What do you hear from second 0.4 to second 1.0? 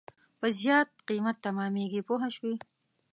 زیات